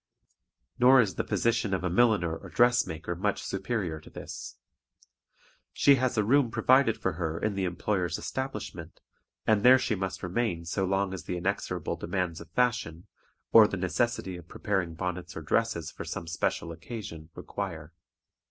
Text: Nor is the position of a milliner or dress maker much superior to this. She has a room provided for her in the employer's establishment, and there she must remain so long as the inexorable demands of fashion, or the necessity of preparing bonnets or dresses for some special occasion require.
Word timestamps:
Nor 0.79 0.99
is 0.99 1.13
the 1.13 1.23
position 1.23 1.75
of 1.75 1.83
a 1.83 1.89
milliner 1.91 2.35
or 2.35 2.49
dress 2.49 2.87
maker 2.87 3.15
much 3.15 3.43
superior 3.43 3.99
to 3.99 4.09
this. 4.09 4.57
She 5.73 5.97
has 5.97 6.17
a 6.17 6.23
room 6.23 6.49
provided 6.49 6.97
for 6.99 7.13
her 7.21 7.37
in 7.39 7.53
the 7.53 7.65
employer's 7.65 8.17
establishment, 8.17 8.99
and 9.45 9.61
there 9.61 9.77
she 9.77 9.93
must 9.93 10.23
remain 10.23 10.65
so 10.65 10.85
long 10.85 11.13
as 11.13 11.25
the 11.25 11.37
inexorable 11.37 11.97
demands 11.97 12.41
of 12.41 12.49
fashion, 12.49 13.05
or 13.51 13.67
the 13.67 13.77
necessity 13.77 14.37
of 14.37 14.47
preparing 14.47 14.95
bonnets 14.95 15.35
or 15.37 15.41
dresses 15.43 15.91
for 15.91 16.03
some 16.03 16.25
special 16.27 16.71
occasion 16.71 17.29
require. 17.35 17.93